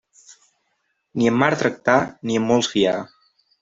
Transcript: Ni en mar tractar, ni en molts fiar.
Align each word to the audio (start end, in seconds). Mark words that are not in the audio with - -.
Ni 1.21 1.29
en 1.33 1.39
mar 1.43 1.51
tractar, 1.61 2.01
ni 2.29 2.43
en 2.43 2.51
molts 2.53 2.75
fiar. 2.77 3.01